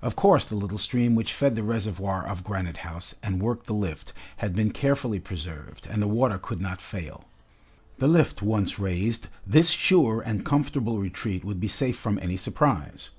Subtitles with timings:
[0.00, 3.74] Of course the little stream which fed the reservoir of Granite House and worked the
[3.74, 7.26] lift, had been carefully preserved, and the water could not fail.
[7.98, 13.10] The lift once raised, this sure and comfortable retreat would be safe from any surprise.